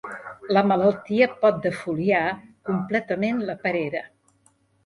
La 0.57 0.63
malaltia 0.69 1.27
pot 1.43 1.59
defoliar 1.67 2.23
completament 2.71 3.47
la 3.51 3.59
perera. 3.67 4.03